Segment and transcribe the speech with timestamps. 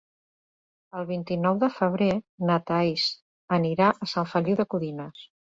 [0.99, 2.07] El vint-i-nou de febrer
[2.51, 3.05] na Thaís
[3.59, 5.25] anirà a Sant Feliu de Codines.